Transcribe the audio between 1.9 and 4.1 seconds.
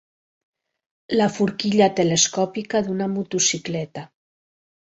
telescòpica d'una motocicleta.